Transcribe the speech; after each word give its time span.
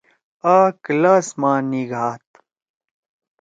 آ 0.55 0.57
کلاس 0.83 1.27
ما 1.39 1.51
نِگھاد۔ 1.69 2.23